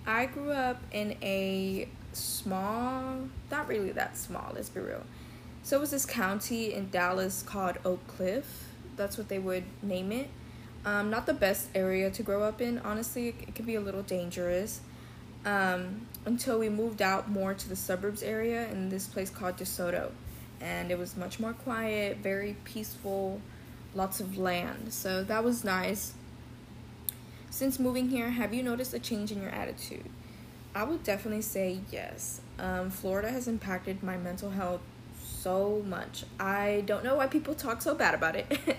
I 0.07 0.27
grew 0.27 0.51
up 0.51 0.81
in 0.93 1.17
a 1.21 1.89
small, 2.13 3.27
not 3.51 3.67
really 3.67 3.91
that 3.91 4.17
small, 4.17 4.53
let's 4.55 4.69
be 4.69 4.79
real. 4.79 5.03
So 5.63 5.79
was 5.79 5.91
this 5.91 6.05
county 6.05 6.73
in 6.73 6.89
Dallas 6.89 7.43
called 7.43 7.77
Oak 7.85 8.05
Cliff. 8.07 8.69
That's 8.97 9.17
what 9.17 9.29
they 9.29 9.39
would 9.39 9.63
name 9.81 10.11
it. 10.11 10.29
Um, 10.83 11.11
not 11.11 11.27
the 11.27 11.33
best 11.33 11.69
area 11.75 12.09
to 12.09 12.23
grow 12.23 12.43
up 12.43 12.61
in, 12.61 12.79
honestly. 12.79 13.29
It, 13.29 13.35
it 13.49 13.55
can 13.55 13.65
be 13.65 13.75
a 13.75 13.81
little 13.81 14.01
dangerous. 14.01 14.81
Um, 15.45 16.07
until 16.25 16.59
we 16.59 16.69
moved 16.69 17.01
out 17.01 17.29
more 17.29 17.53
to 17.53 17.69
the 17.69 17.75
suburbs 17.75 18.21
area 18.21 18.67
in 18.69 18.89
this 18.89 19.07
place 19.07 19.29
called 19.29 19.57
DeSoto. 19.57 20.11
And 20.59 20.91
it 20.91 20.97
was 20.97 21.15
much 21.15 21.39
more 21.39 21.53
quiet, 21.53 22.17
very 22.17 22.55
peaceful, 22.63 23.41
lots 23.95 24.19
of 24.19 24.37
land. 24.37 24.93
So 24.93 25.23
that 25.23 25.43
was 25.43 25.63
nice. 25.63 26.13
Since 27.49 27.79
moving 27.79 28.09
here, 28.09 28.29
have 28.29 28.53
you 28.53 28.63
noticed 28.63 28.93
a 28.93 28.99
change 28.99 29.31
in 29.31 29.41
your 29.41 29.51
attitude? 29.51 30.05
I 30.73 30.83
would 30.83 31.03
definitely 31.03 31.41
say 31.41 31.79
yes. 31.91 32.41
Um, 32.57 32.89
Florida 32.89 33.29
has 33.29 33.47
impacted 33.47 34.03
my 34.03 34.17
mental 34.17 34.51
health 34.51 34.81
so 35.31 35.83
much. 35.87 36.23
I 36.39 36.83
don't 36.85 37.03
know 37.03 37.15
why 37.15 37.27
people 37.27 37.55
talk 37.55 37.81
so 37.81 37.95
bad 37.95 38.13
about 38.13 38.35
it. 38.35 38.47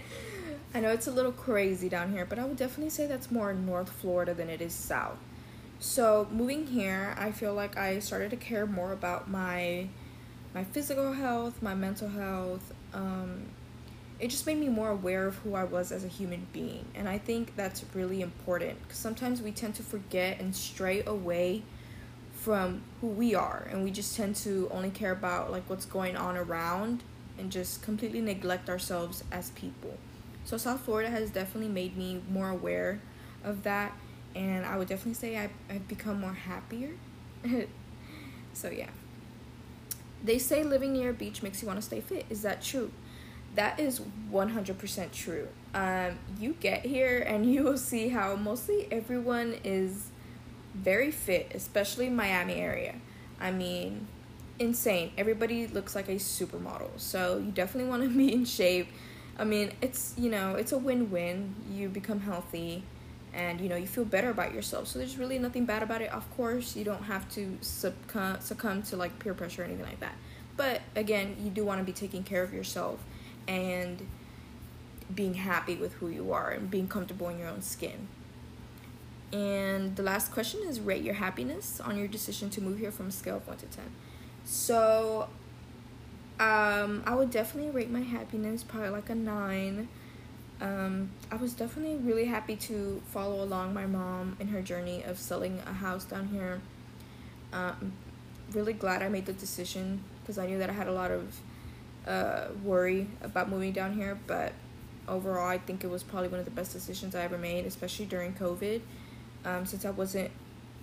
I 0.75 0.81
know 0.81 0.91
it's 0.91 1.07
a 1.07 1.13
little 1.13 1.33
crazy 1.33 1.89
down 1.89 2.13
here, 2.13 2.25
but 2.25 2.39
I 2.39 2.45
would 2.45 2.57
definitely 2.57 2.91
say 2.91 3.07
that's 3.07 3.31
more 3.31 3.53
North 3.53 3.91
Florida 3.91 4.33
than 4.33 4.49
it 4.49 4.63
is 4.63 4.73
South. 4.73 5.19
So 5.81 6.29
moving 6.31 6.69
here, 6.69 7.15
I 7.19 7.33
feel 7.33 7.53
like 7.55 7.77
I 7.77 7.99
started 7.99 8.31
to 8.31 8.37
care 8.37 8.67
more 8.67 8.93
about 8.93 9.29
my 9.29 9.89
my 10.55 10.65
physical 10.65 11.13
health, 11.13 11.61
my 11.63 11.75
mental 11.75 12.09
health. 12.09 12.73
Um, 12.95 13.47
it 14.21 14.29
just 14.29 14.47
made 14.47 14.59
me 14.59 14.69
more 14.69 14.91
aware 14.91 15.27
of 15.27 15.37
who 15.39 15.55
I 15.55 15.65
was 15.65 15.91
as 15.91 16.05
a 16.05 16.09
human 16.09 16.47
being, 16.53 16.85
and 16.95 17.09
I 17.09 17.19
think 17.19 17.57
that's 17.57 17.85
really 17.95 18.23
important 18.23 18.81
because 18.83 18.99
sometimes 18.99 19.43
we 19.43 19.51
tend 19.51 19.75
to 19.75 19.83
forget 19.83 20.41
and 20.41 20.55
stray 20.55 21.03
away 21.05 21.65
from 22.43 22.83
who 23.01 23.07
we 23.07 23.35
are, 23.35 23.69
and 23.71 23.85
we 23.85 23.91
just 23.91 24.17
tend 24.17 24.35
to 24.37 24.69
only 24.73 24.91
care 24.91 25.13
about 25.13 25.51
like 25.51 25.69
what's 25.69 25.87
going 25.87 26.17
on 26.17 26.37
around 26.37 27.03
and 27.39 27.51
just 27.51 27.83
completely 27.83 28.21
neglect 28.21 28.69
ourselves 28.69 29.23
as 29.31 29.51
people. 29.51 29.97
So 30.45 30.57
South 30.57 30.81
Florida 30.81 31.09
has 31.09 31.31
definitely 31.31 31.73
made 31.73 31.97
me 31.97 32.21
more 32.29 32.51
aware 32.51 33.01
of 33.45 33.63
that 33.63 33.93
and 34.35 34.65
I 34.65 34.77
would 34.77 34.89
definitely 34.89 35.15
say 35.15 35.37
I've, 35.37 35.51
I've 35.69 35.87
become 35.89 36.21
more 36.21 36.33
happier. 36.33 36.91
so, 38.53 38.71
yeah. 38.71 38.89
They 40.25 40.39
say 40.39 40.63
living 40.63 40.93
near 40.93 41.11
a 41.11 41.13
beach 41.13 41.43
makes 41.43 41.61
you 41.63 41.69
want 41.69 41.81
to 41.81 41.85
stay 41.85 42.01
fit. 42.01 42.27
Is 42.31 42.43
that 42.43 42.63
true? 42.63 42.91
That 43.55 43.79
is 43.79 44.01
100% 44.31 45.13
true. 45.13 45.49
Um, 45.75 46.19
you 46.39 46.57
get 46.61 46.87
here 46.87 47.19
and 47.19 47.45
you 47.53 47.65
will 47.65 47.79
see 47.79 48.09
how 48.09 48.37
mostly 48.37 48.89
everyone 48.91 49.57
is 49.65 50.09
very 50.75 51.11
fit, 51.11 51.53
especially 51.55 52.09
Miami 52.09 52.55
area. 52.55 52.95
I 53.41 53.51
mean, 53.51 54.07
insane. 54.59 55.13
Everybody 55.19 55.67
looks 55.67 55.95
like 55.95 56.09
a 56.09 56.17
supermodel. 56.17 56.99
So, 56.99 57.39
you 57.39 57.51
definitely 57.51 57.91
want 57.91 58.03
to 58.03 58.09
be 58.17 58.33
in 58.33 58.45
shape. 58.45 58.89
I 59.39 59.45
mean, 59.45 59.73
it's, 59.81 60.15
you 60.17 60.31
know, 60.31 60.55
it's 60.55 60.73
a 60.73 60.79
win-win. 60.79 61.55
You 61.71 61.89
become 61.89 62.21
healthy 62.21 62.85
and 63.35 63.61
you 63.61 63.69
know 63.69 63.77
you 63.77 63.87
feel 63.87 64.05
better 64.05 64.31
about 64.31 64.53
yourself 64.53 64.87
so 64.89 64.99
there's 64.99 65.17
really 65.17 65.39
nothing 65.39 65.65
bad 65.65 65.83
about 65.83 66.03
it 66.03 66.13
of 66.13 66.29
course 66.37 66.77
you 66.77 66.85
don't 66.85 67.05
have 67.05 67.29
to 67.31 67.57
succumb, 67.61 68.39
succumb 68.41 68.83
to 68.83 68.97
like 68.97 69.19
peer 69.19 69.35
pressure 69.35 69.63
or 69.63 69.65
anything 69.65 69.85
like 69.85 70.01
that 70.01 70.15
but 70.57 70.83
again 70.97 71.37
you 71.43 71.51
do 71.51 71.65
want 71.65 71.81
to 71.81 71.85
be 71.85 71.93
taking 71.93 72.23
care 72.23 72.43
of 72.43 72.53
yourself 72.53 73.03
and 73.49 74.07
being 75.15 75.35
happy 75.35 75.77
with 75.77 75.95
who 75.95 76.09
you 76.09 76.33
are 76.33 76.51
and 76.51 76.71
being 76.71 76.89
comfortable 76.89 77.29
in 77.29 77.39
your 77.39 77.49
own 77.49 77.63
skin 77.63 78.09
and 79.33 79.97
the 79.97 80.03
last 80.03 80.31
question 80.31 80.61
is 80.67 80.81
rate 80.81 81.03
your 81.03 81.15
happiness 81.15 81.81
on 81.81 81.97
your 81.97 82.09
decision 82.09 82.51
to 82.51 82.61
move 82.61 82.79
here 82.79 82.91
from 82.91 83.09
a 83.09 83.13
scale 83.13 83.37
of 83.37 83.47
1 83.47 83.59
to 83.59 83.67
10 83.67 83.85
so 84.45 85.29
um, 86.41 87.03
i 87.07 87.15
would 87.15 87.31
definitely 87.31 87.71
rate 87.71 87.91
my 87.91 88.01
happiness 88.01 88.63
probably 88.63 88.91
like 88.91 89.09
a 89.11 89.15
9 89.15 89.89
um, 90.63 91.11
I 91.31 91.35
was 91.37 91.55
definitely 91.55 91.97
really 91.97 92.27
happy 92.27 92.55
to 92.55 93.03
follow 93.09 93.43
along 93.43 93.75
my 93.75 93.85
mom 93.85 94.37
in 94.39 94.47
her 94.49 94.63
journey 94.63 95.03
of 95.03 95.19
selling 95.19 95.61
a 95.67 95.73
house 95.73 96.05
down 96.05 96.29
here. 96.29 96.61
Um, 97.53 97.93
really 98.53 98.73
glad 98.73 99.03
I 99.03 99.09
made 99.09 99.27
the 99.27 99.33
decision 99.33 100.05
because 100.21 100.39
I 100.39 100.47
knew 100.47 100.59
that 100.59 100.71
I 100.71 100.73
had 100.73 100.87
a 100.87 100.93
lot 100.93 101.11
of 101.11 101.41
uh, 102.07 102.45
worry 102.63 103.09
about 103.23 103.51
moving 103.51 103.73
down 103.73 103.95
here, 103.95 104.17
but 104.29 104.53
overall, 105.09 105.49
I 105.49 105.59
think 105.59 105.83
it 105.83 105.91
was 105.91 106.05
probably 106.05 106.29
one 106.29 106.39
of 106.39 106.45
the 106.45 106.53
best 106.53 106.73
decisions 106.73 107.17
I 107.17 107.23
ever 107.23 107.39
made, 107.39 107.67
especially 107.67 108.07
during 108.07 108.33
COVID, 108.35 108.83
um, 109.45 109.67
since 109.67 109.85
I 109.85 109.91
wasn't 109.91 110.31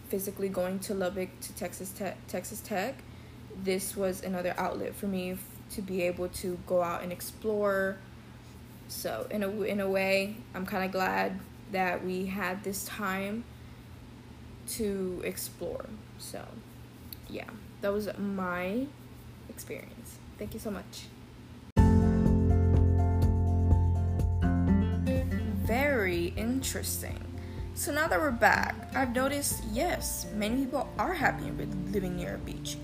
physically 0.10 0.50
going 0.50 0.80
to 0.80 0.94
Lubbock 0.94 1.30
to 1.42 1.54
Texas 1.56 1.92
Tech. 1.92 2.18
Texas 2.28 2.62
Tech, 2.62 2.96
this 3.64 3.96
was 3.96 4.24
another 4.24 4.54
outlet 4.58 4.96
for 4.96 5.08
me 5.08 5.38
to 5.72 5.82
be 5.82 6.02
able 6.02 6.30
to 6.30 6.58
go 6.66 6.82
out 6.82 7.04
and 7.04 7.12
explore 7.12 7.98
so 8.90 9.28
in 9.30 9.44
a 9.44 9.50
in 9.62 9.80
a 9.80 9.88
way, 9.88 10.36
I'm 10.56 10.66
kind 10.66 10.84
of 10.84 10.92
glad 10.92 11.40
that 11.72 12.04
we 12.04 12.26
had 12.26 12.64
this 12.64 12.86
time 12.86 13.44
to 14.70 15.22
explore. 15.24 15.86
So, 16.18 16.44
yeah, 17.30 17.46
that 17.82 17.94
was 17.94 18.10
my 18.18 18.88
experience. 19.48 20.18
Thank 20.40 20.56
you 20.56 20.60
so 20.60 20.72
much. 20.72 21.06
Very 25.68 26.34
interesting. 26.36 27.29
So 27.80 27.94
now 27.94 28.10
that 28.10 28.20
we're 28.20 28.32
back, 28.32 28.76
I've 28.94 29.16
noticed 29.16 29.64
yes, 29.72 30.28
many 30.36 30.66
people 30.66 30.90
are 30.98 31.14
happy 31.14 31.50
with 31.52 31.94
living 31.94 32.18
near 32.18 32.36
a 32.36 32.38
beach. 32.38 32.76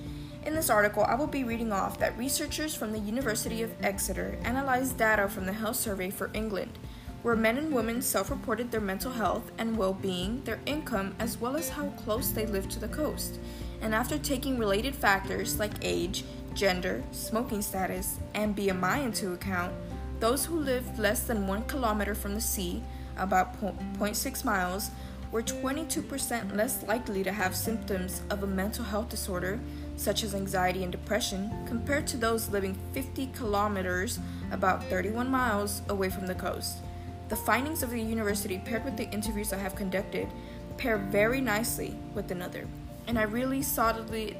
In 0.46 0.56
this 0.56 0.70
article, 0.70 1.04
I 1.04 1.16
will 1.16 1.28
be 1.28 1.44
reading 1.44 1.74
off 1.74 2.00
that 2.00 2.18
researchers 2.18 2.74
from 2.74 2.94
the 2.94 3.00
University 3.00 3.62
of 3.62 3.74
Exeter 3.84 4.38
analyzed 4.46 4.98
data 4.98 5.28
from 5.28 5.48
the 5.48 5.52
Health 5.52 5.76
Survey 5.76 6.12
for 6.12 6.32
England, 6.34 6.80
where 7.24 7.36
men 7.36 7.58
and 7.58 7.76
women 7.76 8.02
self 8.02 8.30
reported 8.30 8.72
their 8.72 8.80
mental 8.80 9.12
health 9.12 9.52
and 9.58 9.76
well 9.76 9.92
being, 9.92 10.42
their 10.46 10.62
income, 10.66 11.14
as 11.20 11.38
well 11.38 11.58
as 11.58 11.68
how 11.68 11.88
close 12.06 12.30
they 12.30 12.46
lived 12.46 12.72
to 12.72 12.80
the 12.80 12.88
coast. 12.88 13.38
And 13.82 13.94
after 13.94 14.18
taking 14.18 14.58
related 14.58 14.96
factors 14.96 15.60
like 15.60 15.74
age, 15.82 16.24
gender, 16.54 17.04
smoking 17.12 17.62
status, 17.62 18.20
and 18.34 18.56
BMI 18.56 19.04
into 19.04 19.34
account, 19.34 19.74
those 20.22 20.46
who 20.46 20.58
lived 20.58 20.98
less 20.98 21.28
than 21.28 21.48
one 21.48 21.66
kilometer 21.66 22.16
from 22.16 22.34
the 22.34 22.40
sea, 22.40 22.82
about 23.18 23.60
0.6 23.62 24.46
miles, 24.46 24.92
were 25.32 25.42
22% 25.42 26.56
less 26.56 26.84
likely 26.84 27.24
to 27.24 27.32
have 27.32 27.56
symptoms 27.56 28.22
of 28.30 28.44
a 28.44 28.48
mental 28.48 28.86
health 28.86 29.10
disorder 29.10 29.60
such 29.98 30.24
as 30.24 30.36
anxiety 30.36 30.84
and 30.84 30.92
depression, 30.92 31.52
compared 31.68 32.06
to 32.08 32.18
those 32.18 32.50
living 32.50 32.78
50 32.94 33.28
kilometers, 33.28 34.20
about 34.52 34.84
31 34.86 35.30
miles, 35.30 35.82
away 35.90 36.10
from 36.10 36.28
the 36.28 36.36
coast. 36.36 36.78
The 37.30 37.36
findings 37.36 37.82
of 37.82 37.92
the 37.92 38.02
university, 38.02 38.62
paired 38.66 38.86
with 38.86 38.98
the 38.98 39.10
interviews 39.10 39.52
I 39.52 39.58
have 39.58 39.76
conducted, 39.76 40.28
pair 40.78 40.98
very 40.98 41.42
nicely 41.42 41.98
with 42.14 42.32
another, 42.32 42.68
and 43.08 43.18
I 43.18 43.24
really 43.24 43.62
solidly 43.62 44.38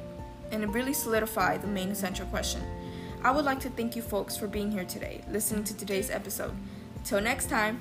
and 0.52 0.72
really 0.72 0.92
solidify 0.92 1.56
the 1.56 1.66
main 1.66 1.90
essential 1.90 2.26
question. 2.26 2.62
I 3.24 3.32
would 3.32 3.44
like 3.44 3.60
to 3.60 3.70
thank 3.70 3.96
you 3.96 4.02
folks 4.02 4.36
for 4.36 4.46
being 4.46 4.70
here 4.70 4.84
today, 4.84 5.22
listening 5.30 5.64
to 5.64 5.76
today's 5.76 6.10
episode. 6.10 6.54
Till 7.04 7.20
next 7.20 7.48
time. 7.48 7.80